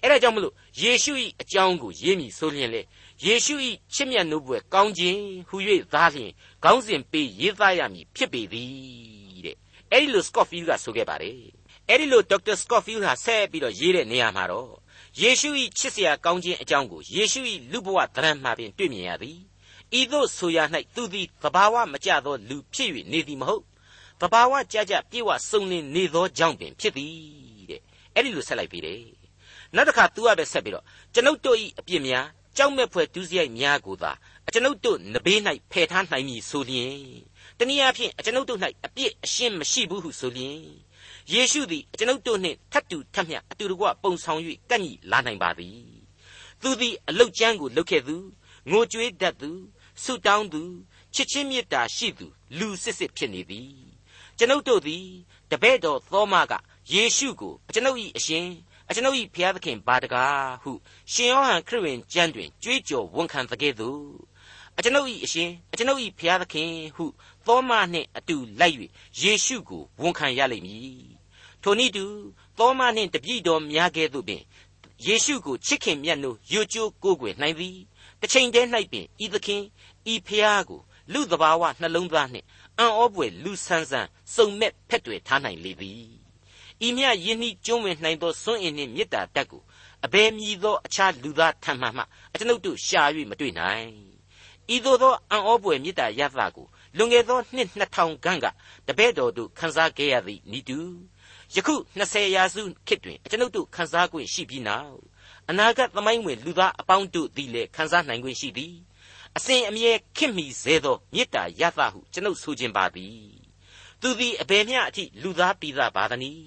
[0.00, 2.82] အဲ့ဒါကြောင့်မလို့ယေရှု၏အကြောင်းကိုရေးမိဆိုလျင်လေ
[3.24, 3.54] ယေရှု၏
[3.94, 5.56] ချစ်မြတ်နိုးပွဲကောင်းခြင်းဟူ၍
[5.94, 6.30] သားလျင်
[6.64, 9.56] ခေါင်းစဉ်ပေးရေးသားရမည်ဖြစ်ပေသည်တဲ့
[9.90, 11.38] အဲ့ဒီလို Scofield ကဆိုခဲ့ပါတယ်
[11.88, 12.56] အဲ့ဒီလို Dr.
[12.62, 14.72] Scofield ဟာဆက်ပြီးတော့ရေးတဲ့နေရာမှာတော့
[15.20, 17.40] ယေရှု၏ချစ်စရာကောင်းခြင်းအကြောင်းကိုယေရှု၏
[17.72, 19.38] လူဘဝသဏ္ဍာန်မှာပင်တွေ့မြင်ရသည်
[19.98, 20.58] ဤသို့ဆိုရ၌
[20.94, 23.62] သူသည်သဘာဝမကျသောလူဖြစ်၍နေသည်မဟုတ်
[24.20, 27.12] သဘာဝကြကြပြေဝစုံလင်နေသောကြောင့်ပင်ဖြစ်သည်
[27.70, 27.80] တဲ့
[28.14, 29.00] အဲ့ဒီလိုဆက်လိုက်ပြီတဲ့
[29.74, 32.26] နောက်တစ်ခါ तू ကပဲဆက်ပြီးတော့ကျွန်ုပ်တို့၏အပြစ်များ
[32.56, 34.12] ကြောက်မဲ့ဖွယ်ဒုစရိုက်များကိုသာ
[34.46, 35.38] အကျွန်ုပ်တို့နဘေး၌
[35.70, 36.98] ဖယ်ထားနိုင်မည်ဆိုလျင်
[37.58, 40.60] တနည်းအားဖြင့်အကျွန်ုပ်တို့၌အပြစ်အရှင်းမရှိဘူးဟုဆိုလျင်
[41.32, 44.40] ယေရှုသည်အကျွန်ုပ်တို့နှင့်ထပ်တူထပ်မျှအတူတကွပုံဆောင်၍
[44.70, 45.78] ကန့်ညီလာနိုင်ပါသည်
[46.62, 48.16] သူသည်အလုတ်ကျမ်းကိုလုပ်ခဲ့သူ
[48.70, 49.50] ငိုကြွေးတတ်သူ
[50.02, 50.62] ဆုတောင်းသူ
[51.14, 52.26] ချစ်ချင်းမေတ္တာရှိသူ
[52.58, 53.72] လူစစ်စစ်ဖြစ်နေသည်
[54.38, 55.06] ကျွန်ုပ်တို့သည်
[55.50, 56.52] တပည့်တော်သောမက
[56.92, 58.46] ယေရှုကိုအကျွန်ုပ်၏အရှင်
[58.88, 60.72] အကျွန်ုပ်၏ဘုရားသခင်ဘာတကားဟု
[61.12, 64.02] ရှင်ယောဟန်ခရစ်ဝင်ကျမ်းတွင်ကြွေးကြော်ဝန်ခံသကဲ့သို့
[64.78, 67.04] အကျွန်ုပ်၏အရှင်အကျွန်ုပ်၏ဘုရားသခင်ဟု
[67.46, 68.76] သောမနှင့်အတူလိုက်၍
[69.20, 71.13] ယေရှုကိုဝန်ခံရလိမ့်မည်
[71.66, 72.04] ထိုနည်းတူ
[72.58, 74.42] သောမနှင့်တပြည့်တော်များကဲ့သို့ပင်
[75.06, 77.78] ယေရှုကိုချစ်ခင်မြတ်နိုးယိုကျိုးကိုးကွယ်နိုင်သည်
[78.20, 79.62] တစ်ချိန်တည်း၌ပင်ဤသခင်
[80.12, 80.80] ဤဖျားကို
[81.12, 82.46] လူတဘာဝနှလုံးသားနှင့်
[82.78, 86.08] အံ့ဩပွေလူဆန်းဆန်းစုံမဲ့ဖက်တွေထားနိုင်လေသည်
[86.86, 89.62] ဤမြယင်းနှီးကျွမ်းဝင်နိုင်သောစွန့်အင်းနှင့်မေတ္တာတက်ကို
[90.04, 92.02] အဘယ်မည်သောအခြားလူသားထံမှမှ
[92.32, 93.88] အကျွန်ုပ်တို့ရှာ၍မတွေ့နိုင်
[94.74, 96.66] ဤသို့သောအံ့ဩပွေမေတ္တာရသကို
[96.96, 98.46] လွန်ခဲ့သောနှစ်2000ခန့်က
[98.86, 100.80] တပည့်တော်တို့ခန်းစားခဲ့ရသည့်ဤတူ
[101.56, 104.98] ယခု20ရာစုခေတ်တွင်အကျွန်ုပ်တို့ခန်းစား권ရှိပြီးနောက်
[105.50, 108.74] အနာဂတ်သမိုင်းဝင်လူသားအပေါင်းတို့သည်လည်းခန်းစားနိုင်권ရှိသည်
[109.36, 113.18] အစဉ်အမြဲခင်မိစေသောမေတ္တာရသဟုကျွန်ုပ်ဆိုခြင်းပါသည်
[114.00, 116.46] သူသည်အဘယ်မျှအထိလူသားပြည်သားပါသနည်း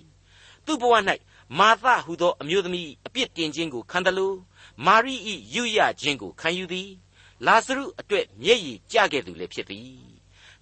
[0.65, 0.93] သူ့ဘဝ၌
[1.59, 4.37] မာသဟုသောအမျိုးသမီးအပြစ်တင်ခြင်းကိုခံတယ်လို့
[4.85, 5.15] မာရိ၏
[5.53, 6.89] ယူရခြင်းကိုခံယူသည်
[7.45, 9.91] လာဇရုအတွက်မျက်ရည်ကျခဲ့သူလည်းဖြစ်သည်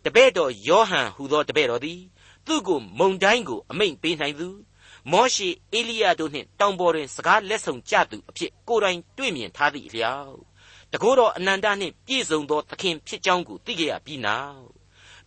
[0.04, 2.02] တပည့်တော်ယောဟန်ဟူသောတပည့်တော်သည်
[2.46, 4.50] သူ့ကိုမုန်တိုင်းကိုအမိန့်ပေးနိုင်သူ
[5.12, 10.38] မောရှေအေလိယတို့နှင့်တောင်ပေါ်တွင်စကားလက်ဆောင်ကြသူအဖြစ်ကိုယ်တိုင်တွေ့မြင်ထားသည့်အလျောက်
[10.92, 14.66] တကောတော်အနန္တနှင့်ပြည့်စုံသောသခင်ဖြစ်ကြောင်းကိုသိကြရပြီးနောက်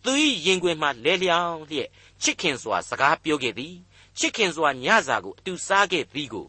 [0.03, 0.11] သူ၏
[0.45, 1.89] ရင်ခွင်မှလဲလျောင်းလျက်
[2.21, 3.75] ချစ်ခင်စွာစကားပြောခဲ့သည်
[4.19, 6.47] ချစ်ခင်စွာညစာကိုအတူစားခဲ့သည်ကို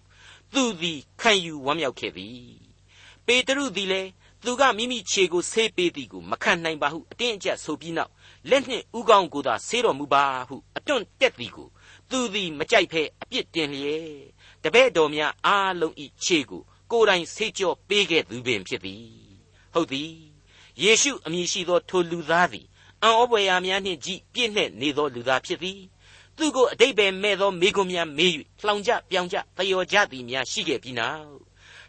[0.55, 2.61] သူသည်ခံယူဝမ်းမြောက်ခဲ့သည်
[3.27, 4.11] ပေတရုသည်လည်း
[4.45, 8.13] သူကမိမိခြေကိုဆေးပေးသည်ကိုမခံနိုင်ပါဟုအတင်းအကျပ်ဆိုပြီးနောက်
[8.49, 11.69] လက်နှင့်ဥကောင်းကိုသာဆေးတော်မူပါဟုအတွန့်တက်သည်ကို
[12.11, 14.11] သူသည်မကြိုက်ဖဲအပြစ်တင်လျက်
[14.63, 19.05] တပည့်တော်များအားလုံးဤခြေကိုကိုယ်တိုင်ဆေးကြောပေးခဲ့သူပင်ဖြစ်သည်
[19.75, 20.13] ဟုတ်သည်
[20.83, 22.67] ယေရှုအမည်ရှိသောထိုလူသားသည်
[23.03, 25.81] အံ့ဩဖွယ်ရာများနှင့်ကြည်ပြည့်နှင့်နေသောလူသားဖြစ်သည်
[26.37, 28.33] သူကိုအတိတ်ပဲမဲ့သောမိကွန်များမေး၍
[28.65, 31.39] လှောင်ကြပြောင်ကြတယောကြသည်များရှိခဲ့ပြီးနောက်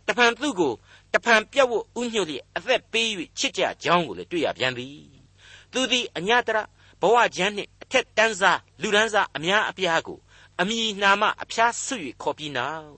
[0.08, 0.74] တဖန်သူကို
[1.14, 5.21] တဖန်ပြတ်ဝတ်ဥညွတ်လျက်အသက်ပေး၍ချစ်ကြကြောင်းကိုလည်းတွေ့ရပြန်သည်
[5.74, 6.58] သူသည်အညတရ
[7.02, 10.20] ဘဝကျမ်းနှင့်အထက်တန်းစားလူတန်းစားအများအပြားကို
[10.62, 12.94] အမိနာမအဖျားဆွ၍ခေါ်ပြီးနောက်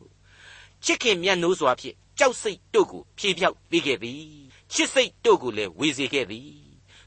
[0.84, 4.24] ချစ်ခင်မြတ်နိုးစွာဖြင့်ကြောက်စိတ်တို့ကိုဖြေဖြောက်ပေးခဲ့သည်
[4.74, 6.52] ချစ်စိတ်တို့ကိုလည်းဝေစေခဲ့သည်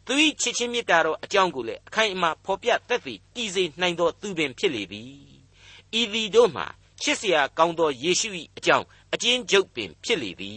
[0.06, 5.02] သူ၏ချစ်ချင်းမေတ္တာတော်အကြောင်းကိုလည်းအခိုင်အမာဖော်ပြသက်သေတည်စေနိုင်သောသူပင်ဖြစ်လေပြီ
[6.00, 6.66] ဤသည်တို့မှာ
[7.02, 10.50] ချစ်စရာကောင်းသောယေရှု၏အကြောင်းအကျဉ်းချုပ်ပင်ဖြစ်လေပြီ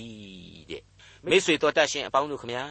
[0.70, 0.84] တဲ့
[1.30, 2.66] မိတ်ဆွေတော်တတ်ရှင်အပေါင်းတို့ခမညာ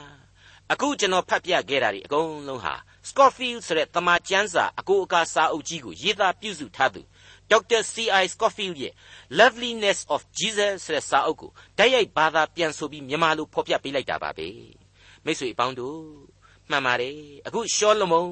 [0.73, 2.75] အခုကျွန်တော်ဖတ်ပြခဲ့တာဒီအကုန်လုံးဟာ
[3.09, 7.03] Scofield ဆိုတဲ့တမန်ကျမ်းစာအကိုအကာစာအုပ်ကြီးကိုရေးသားပြုစုထားသူ
[7.51, 8.25] ဒေါက်တာ C.I.
[8.35, 8.93] Scofield ရဲ့
[9.39, 14.49] Loveliness of Jesus ဆိုတဲ့စာအုပ်ကိုတိုက်ရိုက်ဘာသာပြန်ဆိုပြီးမြန်မာလိုဖော်ပြပေးလိုက်တာပါပဲ
[15.25, 15.99] မိတ်ဆွေအပေါင်းတို့
[16.71, 18.31] မှန်ပါတယ်အခုရှောလမုန်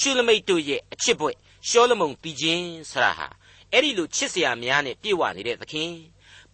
[0.00, 1.36] ရှုလမိတ်တို့ရဲ့အချစ်ဘွဲ့
[1.68, 3.28] ရှောလမုန်တည်ခြင်းဆရာဟာ
[3.72, 5.90] အဲ့ဒီလိုချစ်စရာများနဲ့ပြည့်ဝနေတဲ့သခင်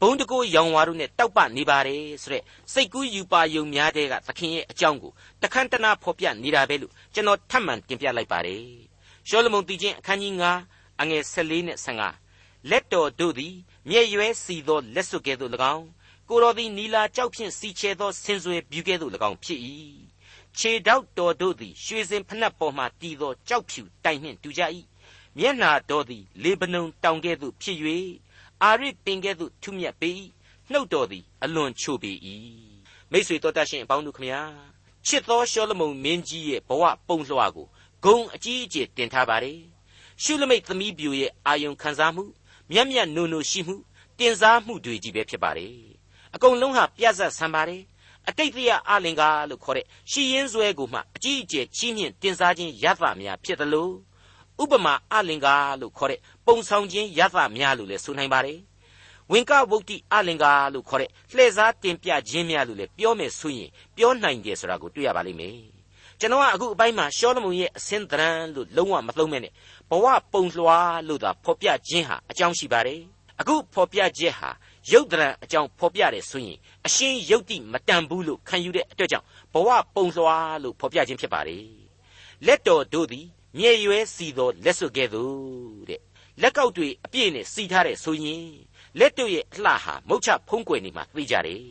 [0.02, 2.42] ဘုံတကိုးရောင်ဝါတို့နဲ့တောက်ပနေပါတယ်ဆိုတဲ့
[2.72, 8.64] စိတ်ကူးယူပါယုံများတဲ့ကသခင်ရဲ့အကြောင်းကိုတခမ်းတနာဖော်ပြနေတာပဲလို့ကျွန်တော်ထပ်မံတင်ပြလိုက်ပါတယ်
[9.28, 10.34] ရှောလမုန်တည်ခြင်းအခန်းကြီး
[10.66, 11.78] 9အငယ်14နဲ့
[12.24, 13.54] 15လက်တော်တို့သည်
[13.88, 15.86] မြဲ့ရွဲစီသောလက်စွပ်ကဲ့သို့၎င်း
[16.28, 19.60] ကိုတော်သည်နီလာကြောက်ဖြင့်စီချဲသောဆင်ဆွေပြူကဲ့သို့၎င်းဖြစ်၏
[20.58, 24.62] ခြေတောက်တော်တို့သည်ရွှေစင်ဖနက်ပေါ်မှတည်သောကြောက်ဖြူတိုင်နှင့်တူကြ၏
[25.38, 27.78] မျက်နာတော်သည်လေဗနုန်တောင်ကဲ့သို့ဖြစ်၍
[28.64, 30.10] အာရစ်ပင်ကဲ့သို့ထုမြတ်ပေ၏
[30.70, 32.12] နှုတ်တော်သည်အလွန်ချိုပေ၏
[33.10, 34.40] မိတ်ဆွေတော်တတ်ရှင်အပေါင်းတို့ခမညာ
[35.06, 37.66] ချစ်သောရှောလမုန်မင်းကြီးရဲ့ဘဝပုံလွှာကို
[38.04, 39.58] ဂုံအကြီးအကျယ်တင်ထားပါတယ်
[40.22, 42.24] ရှုလမိတ်သမီးပြိုရဲ့အာယုံခံစားမှု
[42.72, 43.76] မျက်မျက်နိုနိုရှိမှု
[44.18, 45.74] တင်စားမှုတွေကြီးပဲဖြစ်ပါတယ်
[46.34, 47.82] အကုန်လုံးဟာပြတ်ဆက်ဆံပါတယ်
[48.28, 53.92] အတိတ်တရားအလင်္ကာလို့ခေါ်တဲ့ရှီရင်ဇွဲကိုမှအကြီးအကျယ်ချီးမြှင့်တင်စားခြင်းရသများဖြစ်တယ်လို့
[54.62, 58.58] ဥပမာအလင်္ကာလို့ခေါ်တဲ့ပုံဆောင်ခြင်းရသများလို့လည်းဆိုနိုင်ပါတယ်
[59.32, 65.58] ဝင်ကဝုတ်တိအလင်္ကာလို့ခေါ်တဲ့လှည့်စားတင်ပြခြင်းများလို့လည်းပြောမယ်ဆိုရင်ပြောနိုင်တယ်ဆိုတာကိုတွေ့ရပါလိမ့်မယ်
[66.20, 69.52] ကျွန်တော်ကအခုအပိုင်းမှာရှောလမုန်ရဲ့အစင်းသဏ္ဍာန်လို့လုံးဝမသုံးမဲ့နဲ့
[69.90, 73.00] ဘဝပုံလွှာလို့သာဖော်ပြခြင်းဟာအကြောင်းရှိပါတယ်
[73.40, 74.50] အခုဖော်ပြချက်ဟာ
[74.92, 81.64] ရုပ်တရံအကြောင်းဖော်ပြတယ်ဆိုရင်အရှင်းယုတ်တိမတန်ဘူးလို့ခံယူတဲ့အတွက်ကြောင့်ဘဝပုံလွှာလို့ဖော်ပြခြင်းဖြစ်ပါတယ်
[82.46, 86.00] လက်တော်တို့သည် မြေရွယ်စီသောလက်စွပ်ကဲ့သို့တဲ့
[86.42, 88.46] လက်ကောက်တွေအပြည့်နဲ့စီထားတဲ့ဆိုရင်
[88.98, 91.64] လက်တို့ရဲ့အလှဟာမုတ်ချဖုံးကွယ်နေမှသိကြတယ်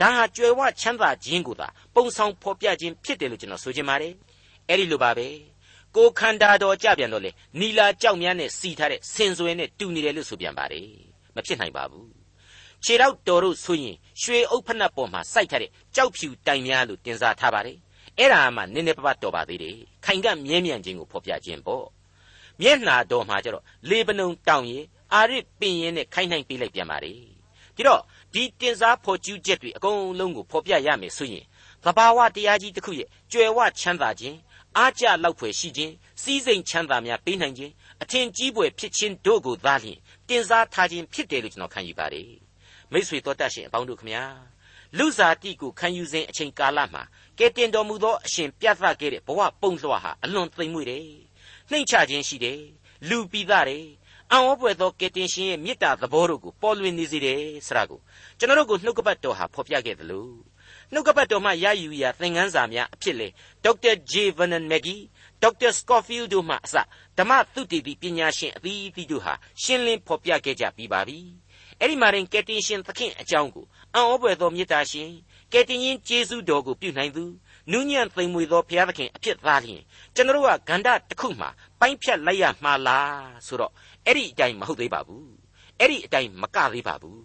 [0.00, 4.12] ဒါဟာကြွယ်ဝချမ်းသာခြင်းကိုသာပုံဆောင်ဖော်ပြခြင်းဖြစ်တယ်လို့ကျွန်တော်ဆိုချင်ပါတယ်
[4.68, 5.28] အဲ့ဒီလိုပါပဲ
[5.96, 10.88] ကိုခန္ဓာတော်ကြပြန်တော့လေနီလာကြောက်များနဲ့စီထားတဲ့စင်စွဲနဲ့တူနေတယ်လို့ဆိုပြန်ပါတယ်
[11.36, 12.08] မဖြစ်နိုင်ပါဘူး
[12.84, 17.76] ခြေတော့တော်တို့ဆိုရင်ရွှေအုပ်ဖက်နှက်ပေါ်မှာစိုက်ထားတဲ့ကြောက်ဖြူတိုင်များလို့တင်စားထားပါတယ်
[18.18, 21.86] အဲ့ဒါမှနည်းနည်းပါးပါးတော်ပါသေးတယ်ခိုင်ကမြဲမြံခြင်းကိုဖော်ပြခြင်းပေါ့
[22.60, 27.12] မျက်နှာတော်မှာကျတော့လေပနုံတောင်ရည်အာရစ်ပင်ရင်နဲ့ခိုင်းနှိုင်းပေးလိုက်ပြန်ပါလေ
[27.76, 28.00] ဒီတော့
[28.34, 31.44] ဒီတင်စားဖော်ကျူးချက်တွေအကုန်လုံးကိုဖော်ပြရမယ်ဆိုရင်
[31.84, 34.36] သဘာဝတရားကြီးတစ်ခုရဲ့ကြွယ်ဝချမ်းသာခြင်း
[34.76, 39.98] အားကြလောက်ဖွယ်ရှိခြင်းစီးစိမ်ချမ်းသာများပေးနိုင်ခြင်းအထင်ကြီးပွယ်ဖြစ်ခြင်းတို့ကိုသာလျှင်
[40.28, 42.30] တင်စားထားခြင်းဖြစ်တယ်လို့ကျွန်တော်ခံယူပါတယ်
[42.92, 44.24] မိษွေတော်တတ်ရှင်အပေါင်းတို့ခမညာ
[44.98, 47.02] လူစားတိကိုခံယူစဉ်အချိန်ကာလမှာ
[47.38, 51.06] ကဲတင်တော်မူသောအရှင်ပြသခဲ့တဲ့ဘဝပုံလွှာဟာအလွန်သိမ်မွေ့တယ်
[51.70, 52.60] နှိမ့်ချခြင်းရှိတယ်
[53.08, 53.86] လူပိသားတယ်
[54.32, 58.00] အံ့ဩပွေသောကယ်တင်ရှင်ရဲ့မေတ္တာသဘောတို့ကိုပေါ်လွင်နေစေတယ်ဆရာကို
[58.38, 60.34] ကျွန်တော်တို့ကိုနှုတ်ကပတ်တော်ဟာဖော်ပြခဲ့တယ်လို့
[60.92, 63.28] နှုတ်ကပတ်တော်မှရယူရာသင်ခန်းစာများအဖြစ်လေ
[63.64, 64.96] ဒေါက်တာဂျေဗန်နန်မက်ဂီ
[65.42, 66.74] ဒေါက်တာစကော့ဖီးလ်တို့မှအစ
[67.18, 71.18] ဓမ္မသုတေသီပညာရှင်အသီးသီးတို့ဟာရှင်းလင်းဖော်ပြခဲ့ကြပြီးပါပြီ
[71.80, 75.10] အဲ့ဒီမှာရင်ကယ်တင်ရှင်သခင်အကြောင်းကိုအံ့ဩပွေသောမေတ္တာရှင်
[75.52, 77.24] ကယ်တင်ရှင်ယေရှုတော်ကိုပြုနိုင်သူ
[77.70, 79.82] နူးညံ့သိမ်မွေသောဘုရားသခင်အဖြစ်သားလျင်
[80.14, 81.46] ကျွန်တော်ကဂန္ဓတစ်ခုမှ
[81.80, 83.72] ပိုင်းဖြတ်လိုက်ရမှာလားဆိုတော့
[84.06, 85.28] အဲ့ဒီအတိုင်းမဟုတ်သေးပါဘူး
[85.80, 87.24] အဲ့ဒီအတိုင်းမကသေးပါဘူး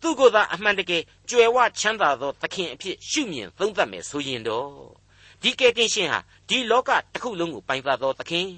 [0.00, 4.70] သူကိုယ်သာအမှန်တကယ်ကြွယ်ဝချမ်းသာသောသခင်အဖြစ်ရှုမြင်သုံးသပ်မယ်ဆိုရင်တော့
[5.42, 8.48] ဒီကယ်တင်ရှင်ဟာဒီလောကတစ်ခုလုံးကိုပိုင်သသောသခင်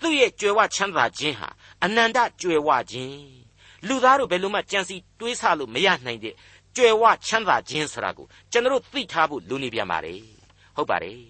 [0.00, 1.48] သူ့ရဲ့ကြွယ်ဝချမ်းသာခြင်းဟာ
[1.84, 3.38] အနန္တကြွယ်ဝခြင်း
[3.86, 6.34] လူသားတို့ဘယ်လိုမှကြံစီတွေးဆလို့မရနိုင်တဲ့
[6.78, 10.20] ကြွယ်ဝချမ်းသာခြင်းဆိုတာကိုကျွန်တော်သိထားဖို့လိုနေပြန်ပါတယ်
[10.76, 11.20] ဟုတ်ပါတယ်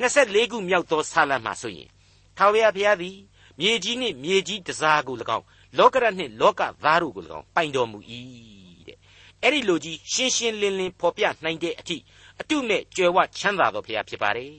[0.00, 1.88] 24ခုမြောက်သောဆာလံမှာဆိုရင်
[2.36, 3.16] ထာဝရဘုရားသည်
[3.60, 5.44] မြေကြီးနှင့်မြေကြီးတစားကို၎င်း
[5.78, 7.98] လောကရနှင့်လောကသားတို့ကို၎င်းပိုင်တော်မူ၏
[8.88, 8.98] တဲ့
[9.42, 11.96] အဲ့ဒီလိုကြီးရှင်းရှင်းလင်းလင်းဖော်ပြနိုင်တဲ့အထိ
[12.40, 14.52] အတုမဲ့ကြွယ်ဝချမ်းသာတော်ဘုရားဖြစ်ပါတယ်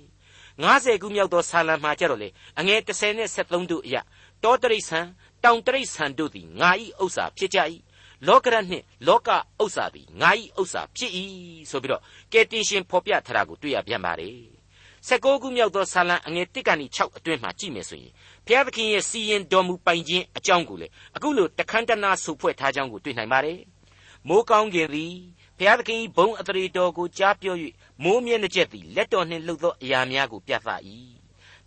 [0.60, 4.02] 90ခုမြောက်သောဆာလံမှာကြတော့လေအငယ်30နဲ့73တို့အရာ
[4.43, 4.99] တောတရိษံ
[5.43, 6.71] တောင်တရိษံတို့သည်ငါ၏
[7.04, 7.60] ဥစ္စာဖြစ်ကြ၏
[8.27, 9.29] လောကရနှင့်လောက
[9.62, 11.12] ဥစ္စာသည်ငါ၏ဥစ္စာဖြစ်၏
[11.69, 12.01] ဆိုပြီးတော့
[12.32, 14.38] ကယ်တင်ရှင်ဖော်ပြထားတာကိုတွေ့ရပြန်ပါတယ်
[15.08, 18.13] 16ခုမြောက်သောဆာလံအငယ်1ကနေ6အတွင်းမှာကြည့်မယ်ဆိုရင်
[18.45, 23.60] ဘုရားသခင်ရဲ့စီရင်တော်မူပိုင်ခြင်းအကြောင်းကိုလေအခုလိုတခန္တနာဆုဖွဲ့ထားကြောင်းကိုတွေ့နိုင်ပါတယ်
[24.27, 25.13] မိုးကောင်းကင်သည်
[25.58, 27.55] ဘုရားသခင်ဘုံအတရေတော်ကိုကြားပြော၍
[28.03, 30.69] မိုးမြဲနှကျက်သည်လက်တော်နှင့်လှုပ်သောအရာများကိုပြသ၏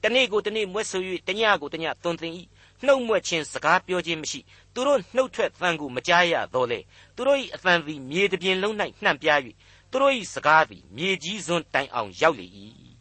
[0.02, 2.32] တနေ့ကိုတနေ့မွဲ့ဆို၍တညကိုတညသွန်သင်၏
[2.86, 4.40] နှုတ်မွက်ခြင်းစကားပြောခြင်းမရှိ
[4.74, 6.80] သူတို့နှုတ်ထွက်သံကိုမကြားရတော့လေ
[7.16, 9.40] သူတို့၏အသံသည်မြေတပြင်လုံး၌နှံ့ပြား၍
[9.90, 12.46] သူတို့၏စကားသည်မြေကြီးစွန်းတိုင်အောင်ရောက်လေ၏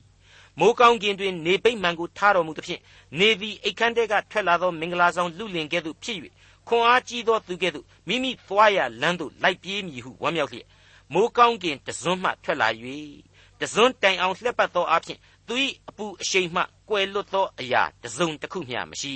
[0.59, 2.81] မိုးကောင်းကင်တွင်နေပိတ်မှန်ကိုထားတော်မူသဖြင့်
[3.19, 6.17] နေသည်အိတ်ခမ်းတဲကထွက်လာသောမင်္ဂလာဆောင်လူလင်ကဲ့သို့ဖြစ်၍
[6.67, 10.67] ခွန်အားကြီးသောသူကဲ့သို့မိမိသွားရလမ်းသို့လိုက်ပြေးမည်ဟုဝမ်းမြောက်လျက်
[11.13, 12.69] မိုးကောင်းကင်တစွန်းမှထွက်လာ၍
[13.61, 15.17] တစွန်းတိုင်အောင်လှက်ပတ်သောအဖြစ်
[15.51, 15.57] သူ၏
[15.89, 19.13] အပူအရှိန်မှကွယ်လွတ်သောအရာတစုံတစ်ခုမျှမရှိ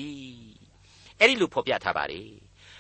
[1.20, 2.28] အဲ့ဒီလိုဖော်ပြထားပါတယ်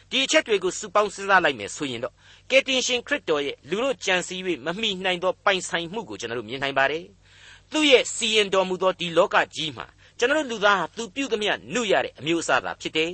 [0.09, 2.13] ဒီအချက်တွေကိုစုပေါင်းစဉ်းစားလိုက်မယ်ဆိုရင်တော့
[2.49, 7.05] ကယ်တင်ရှင်ခရစ်တော်ရဲ့လူတို့ကြံစည်၍မမိနိုင်သောပိုင်ဆိုင်မှုကိုကျွန်တော်တို့မြင်နိုင်ပါတယ်
[7.71, 9.85] သူ့ရဲ့စီရင်တော်မူသောဒီလောကကြီးမှာ
[10.19, 13.11] ကျွန်တော်တို့လူသားဟာသူပြုသမျှနှုတ်ရတဲ့အမျိုးအစားသာဖြစ်တယ်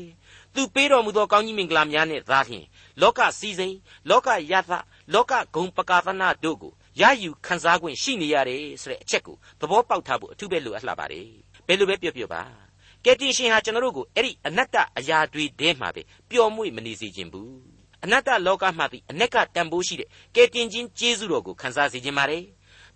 [0.56, 2.66] သူပေးတော်မူသောကောင်းကြီးမင်္ဂလာများနဲ့သာလျှင်
[3.02, 3.76] လောကစည်းစိမ်
[4.10, 4.72] လောကယသ
[5.14, 11.28] လောကဂုံပကာသနာတို့ကို ရယူခံစား권ရှိနေရတယ်ဆိုတဲ့အချက်ကိုသဘောပေါက်ထားဖို့အထူးပဲလိုအပ်လာပါတယ်
[11.68, 12.42] ဘယ်လိုပဲပြောပြောပါ
[13.06, 17.52] ကယ်တင်ရှင်ဟာကျွန်တော်တို့ကိုအဲ့ဒီအနတ္တအရာတွေထဲမှာပဲပျော်မွေ့မနေစေခြင်းဘူး
[18.04, 22.44] အနတ္တလောကမှသည်အ ਨੇ ကတန်ဖိုးရှိတဲ့ကယ်တင်ခြင်းကျေးဇူးတော်ကိုခံစားစေခြင်းပါတယ်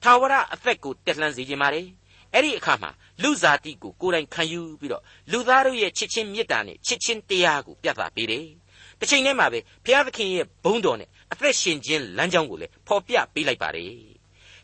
[0.03, 1.87] ထာဝရအသက်ကိုတက်လှမ်းစေခြင်းပါတယ်
[2.33, 2.91] အဲ့ဒီအခါမှာ
[3.23, 8.47] လူစားတိကိုကိုယ်တိုင်ခံယူပြီးတော့လူသားတို့ရဲ့ချစ်ချင်းမေတ္တာနဲ့ချစ်ချင်းတရားကိုပြသပေးတယ်
[8.99, 13.91] တစ်ချိန်တည်းမှာပဲဘုရားသခင်ရဲ့ဘုန်းတော်နဲ့ အသက်ရှင်ခြင်းလမ်းကြောင်းကိုလည်းဖော်ပြပေးလိုက်ပါတယ်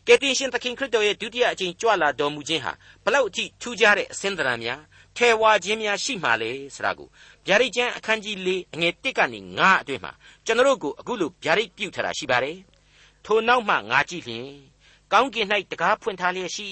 [0.06, 2.72] ကယ်တင်ရှင်သခင်ခရစ်တော်ရဲ့ဒုတိယအကြိမ်ကြွလာတော်မူခြင်းဟာ
[3.04, 4.80] ဘလောက်အထိထူးခြားတဲ့အစင်းသဏ္ဍာန်များ
[5.16, 7.08] ထဲဝါခြင်းများရှိမှလဲဆိုတာကို
[7.46, 10.12] ဗျာဒိတ်ကျမ်းအခန်းကြီး၄အငယ်၁ကနေ9အတွင်းမှာ
[10.46, 12.58] ကျွန်တော်တို့ကိုအခုလိုဗျာဒိတ်ပြုထားတာရှိပါတယ်
[13.24, 14.48] ထိုနောက်မှငါကြည့်လျင်
[15.12, 16.68] ကောင်းကင်၌တကားဖွင့်ထားလျက်ရှိ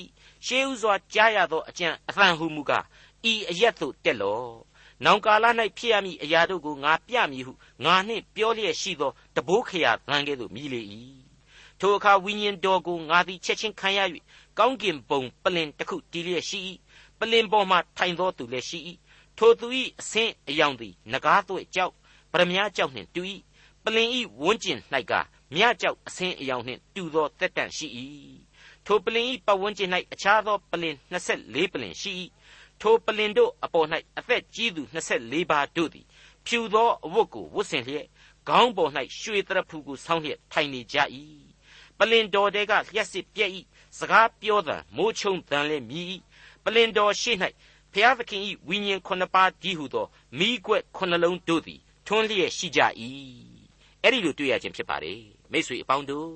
[0.47, 2.85] ရှေးဥစွာကြားရသောအကြံအသံဟုမူကား
[3.31, 4.70] ဤအရက်သို့တက်လော့
[5.05, 5.47] နောင်ကာလ၌
[5.79, 7.53] ဖြစ်ရမည်အရာတို့ကိုငါပြမည်ဟု
[7.85, 10.83] ငါနှင့်ပြောလျက်ရှိသောတဘိုးခရာသံကဲ့သို့မြည်လေ၏
[11.81, 14.01] ထိုအခါဝိညာဉ်တော်ကိုငါသည်ချက်ချင်းခံရ၍
[14.59, 16.59] ကောင်းကင်ဘုံပလင်တစ်ခုတည်လျက်ရှိ၏
[17.19, 18.79] ပလင်ပေါ်မှထိုင်သောသူလည်းရှိ၏
[19.39, 19.67] ထိုသူ၏
[20.01, 21.93] အဆင်းအယောင်သည်နဂါးသွဲ့ကြောက်
[22.33, 23.23] ပရမညာကြောက်နှင့်တူ၏
[23.85, 24.09] ပလင်၏
[24.41, 24.79] ဝန်းကျင်၌
[25.11, 25.13] က
[25.55, 27.87] မြကြောက်အဆင်းအယောင်နှင့်တူသောတက်တန့်ရှိ၏
[28.87, 32.13] ထိုပလင်၏ပဝန်းကျင်၌အခြားသောပလင်24ပလင်ရှိ၏
[32.81, 33.89] ထိုပလင်တို့အပေါ်၌
[34.19, 36.07] အသက်ကြီးသူ24ပါးတို့သည်
[36.47, 38.07] ဖြူသောအဝတ်ကိုဝတ်ဆင်လျက်
[38.49, 38.91] ခေါင်းပေါ်၌
[39.21, 40.97] ရွှေတရဖူကိုဆောင်းလျက်ထိုင်နေကြ၏
[41.99, 43.51] ပလင်တော်တဲကလျှက်စစ်ပြက်၏
[43.99, 46.07] စကားပြောသံမိုးချုံသံလည်းမြည်၏
[46.65, 47.33] ပလင်တော်ရှိ၌
[47.93, 50.07] ဖျားသခင်၏ဝိညာဉ်ခုနှစ်ပါးကြီးဟုသော
[50.39, 52.81] မိကွက်ခုနှလုံးတို့သည်ထွန်းလျက်ရှိကြ၏
[54.03, 55.21] အဲ့ဒီလိုတွေ့ရခြင်းဖြစ်ပါတယ်
[55.53, 56.33] မိတ်ဆွေအပေါင်းတို့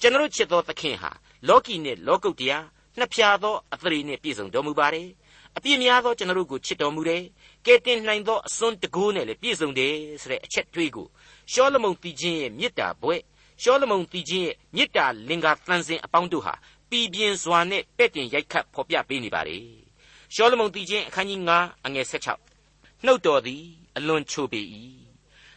[0.00, 1.10] ကျွန်တော်ချစ်သောသခင်ဟာ
[1.48, 2.64] လောကီနဲ့လောကုတ်တရား
[2.98, 5.08] နှစ်ဖြာသောအသရေနဲ့ပြည့်စုံတော်မူပါတယ်
[5.56, 7.22] အပြည့်များသောကျွန်တော်ကိုချစ်တော်မူတယ်
[7.66, 11.06] ကဲတင်နိုင်သောအစွန်းတကိုးနဲ့လည်းပြည့်စုံတယ်ဆိုတဲ့အချက်တွေးကို
[11.52, 13.20] ရှောလမုန်တည်ခြင်းရဲ့မေတ္တာဘွဲ့
[13.62, 16.54] ရှောလမုန်တည်ခြင်းရဲ့မေတ္တာလင်္ကာသန်စင်အပေါင်းတို့ဟာ
[16.90, 19.58] ပြည်ပြင်းစွာနဲ့ပဲ့တင်ရိုက်ခတ်ဖော်ပြပေးနေပါလေ
[20.34, 22.06] ရှောလမုန်တည်ခြင်းအခန်းကြီး9အငယ်
[22.52, 23.62] 16နှုတ်တော်သည်
[23.96, 24.60] အလွန်ချိုပေ၏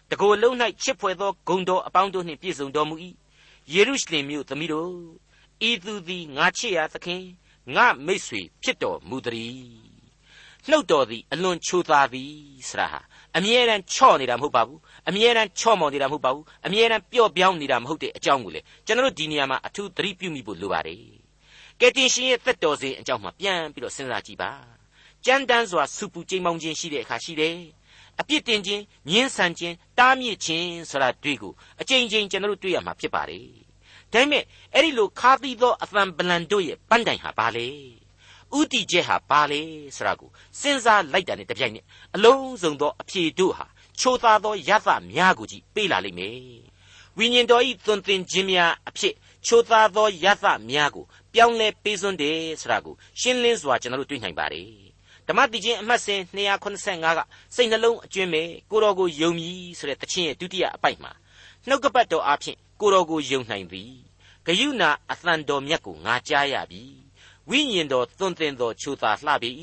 [0.09, 2.95] တကိုယ်လုံး၌ချစ်ဖွယ်သောဂုံတော်အပေါင်းတို့နှင့်ပြည့်စုံတော်မူ၏
[3.73, 4.91] ယေရုရှလင်မြို့သမီးတို့
[5.69, 7.23] ဤသူသည်ငါချစ်ရာသခင်
[7.75, 9.93] ငါမိတ်ဆွေဖြစ်တော်မူသည်
[10.69, 12.33] နှုတ်တော်သည်အလွန်ချိုသာသည်
[12.69, 12.99] ဆရာဟာ
[13.37, 21.01] အမြဲတမ်းချော့နေတာမဟုတ်ပါဘူးအမြဲတမ်းချော့မော်နေတာမဟုတ်ပါဘူးအမြဲတမ်းပျော့ပြောင်းနေတာမဟုတ်တဲ့အကြောင်းကိုလေကျွန်တော်တို့ဒီနေရာမှာအထူးသတိပြုမိဖို့လိုပါတယ်
[21.79, 24.51] ကယ်တင်ရှင်ရဲ့သက်တော်စဉ်အကြောင်းမှာပြန်ပြီးတော့စဉ်းစားကြည့်ပါ
[25.25, 27.57] ကြမ်းတမ်းစွာဆူပူကြိမ်မောင်းခြင်းရှိတဲ့အခါရှိတယ်
[28.19, 33.62] အပြစ်တင်ခြင်းညှင်းဆန်ခြင်းတားမြစ်ခြင်းဆိုတာတွေ့ကိုအကြိမ်ကြိမ်ကျွန်တော်တို့တွေ့ရမှာဖြစ်ပါတယ်
[34.13, 37.67] ဒါပေမဲ့အဲ့ဒီလိုခါသီးသောအသံဗလန်တို့ရဲ့ပန်းတိုင်ဟာဘာလဲ
[38.57, 39.61] ဥတီချက်ဟာဘာလဲ
[39.95, 43.65] ဆိုတာကိုစဉ်းစားလိုက်တာနဲ့တပြိုင်နက်အလုံးစုံသောအဖြေတို့ဟာ
[43.99, 46.37] ချိုးသားသောရသများကိုကြည့်ပေးလာလိမ့်မယ်
[47.17, 49.13] ဝိညာဉ်တော်ဤသွန်သင်ခြင်းများအဖြစ်
[49.45, 54.69] ချိုးသားသောရသများကိုပြောင်းလဲပေးစွန်းတယ်ဆိုတာကိုရှင်းလင်းစွာကျွန်တော်တို့တွေ့နိုင်ပါတယ်
[55.27, 57.19] ဓမ္မတိချင်းအမှတ်စဉ်285က
[57.55, 61.11] စိတ်နှလုံးအကျွင်းမဲ့ကိုတော်ကိုယုံမြည်ဆိုတဲ့တခြင်းရဲ့ဒုတိယအပိုက်မှာ
[61.67, 63.93] နှုတ်ကပတ်တော်အဖြစ် ကိုတော်ကိုယုံနိုင်သည်
[64.45, 66.83] ဂယုဏအသံတော်မြတ်ကိုငါကြားရပြီ
[67.49, 69.53] ဝိညာဉ်တော်သွန်သင်တော်ချိုသာလှပြီ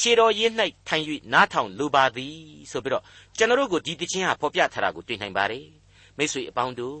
[0.00, 0.54] ခြေတော်ရင်း၌
[0.88, 2.36] ထိုင်၍နားထောင်လိုပါသည်
[2.70, 3.04] ဆိုပြီးတော့
[3.36, 5.66] ကျွန်တော်တို့ကိုဒီတခြင်းဟာဖော်ပြထားတာကိုတွေ့နိုင်ပါတယ်
[6.16, 7.00] မိတ်ဆွေအပေါင်းတို့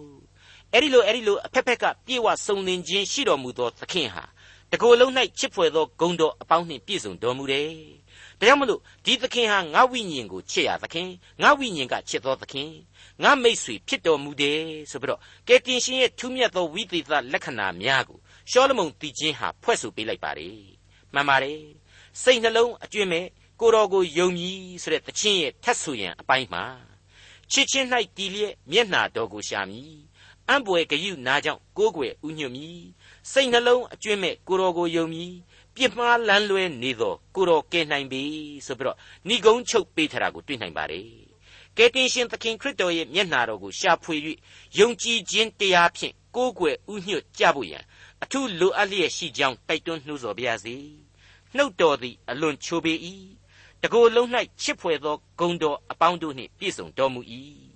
[0.72, 4.24] အဲ့ဒီလိုအဲ့ဒီလိုအဖက်ဖက်ကပြေဝစုံလင်ခြင်းရှိတော်မူသောသခင်ဟာ
[4.72, 7.70] တကိုယ်လုံး၌ချစ်ဖွယ်သောဂုဏ်တော်အပေါင်းနှင့်ပြည့်စုံတော်မူတယ်
[8.38, 11.08] ဒါကြောင့်မလို့ဒီသခင်ဟာငါဝိညာဉ်ကိုချစ်ရသခင်
[11.42, 12.70] ငါဝိညာဉ်ကချစ်သောသခင်
[13.22, 18.18] ငါမိတ်ဆွေဖြစ်တော်မူတယ်ဆိုပြီးတော့ကယ်တင်ရှင်ရဲ့ထူးမြတ်သောဝိသေသလက္ခဏာများကို
[18.50, 20.60] ရှောလမုန်တည်ခြင်းဟာဖွဲ့ဆိုပေးလိုက်ပါတယ်
[21.14, 21.60] မှန်ပါတယ်
[22.22, 23.26] စိတ်နှလုံးအကျွင့်မဲ့
[23.60, 26.64] ကိုတော်ကိုယုံကြည်ဆိုတဲ့တခြင်းရဲ့ထက်ဆူရန်အပိုင်းမှာ
[27.52, 29.94] ချစ်ချင်း၌တည်လျက်မျက်နာတော်ကိုရှာမည်
[30.48, 32.80] အံ့ဘွယ်ဂယုနာကြောင့်ကိုးကွယ်ဥညွတ်မည်
[33.32, 35.32] စိတ်နှလုံးအကျွင့်မဲ့ကိုတော်ကိုယုံမည်
[35.76, 38.22] ပြစ်မှားလန်းလွဲနေသောကိုတော်ကယ်နိုင်ပြီ
[38.66, 38.96] ဆိုပြီးတော့
[39.28, 41.29] ဏိဂုံးချုပ်ပေးထားတာကိုတွေ့နိုင်ပါတယ်
[41.76, 44.16] ကယ်တင်ရှင်သခင်ခရစ်တော်ရဲ့မျက်နာတော်ကိုရှာဖွေ၍
[44.78, 47.84] ယုံကြည်ခြင်းတရားဖြင့်ကိုးကွယ်ဥညွတ်ကြဖို့ရန်
[48.22, 50.76] အထူးလိုအပ်လျက်ရှိကြောင်းတိုက်တွန်းနှိုးဆော်ပါရစေ
[51.56, 52.94] နှုတ်တော်သည်အလွန်ချိုပေ၏
[53.82, 54.28] တကိုယ်လုံး၌
[54.60, 57.20] ချစ်ဖွယ်သောဂုံတော်အပေါင်းတို့နှင့်ပြည့်စုံတော်မူ၏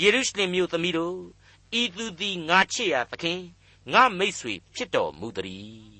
[0.00, 1.16] ယေရုရှလင်မြို့သမီးတို့
[1.80, 3.40] ဤသူသည်ငါချစ်ရာသခင်
[3.92, 5.98] ငါမိတ်ဆွေဖြစ်တော်မူသည်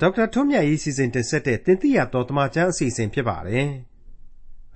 [0.00, 3.68] ဒေါက်တာထွန်းမြတ်ရေးစီစဉ်တင်ဆက်တဲ့တင်ပြရတော်တမချန်းအစီအစဉ်ဖြစ်ပါတယ်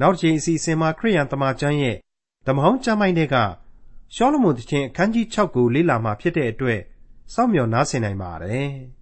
[0.01, 1.97] နောက်တစ်ချိန်အစီအစဉ်မှာခရိယန်တမချန်းရဲ့
[2.47, 3.37] ဓမ္မဟောင်းကျမ်းပိုင်းတွေက
[4.15, 6.81] ရှောလမုန်တခြင်းအခန်းကြီး6ကိုလေ့လာမှဖြစ်တဲ့အတွက်
[7.33, 8.71] စောင့်မျှော်နားဆင်နိုင်ပါတယ်။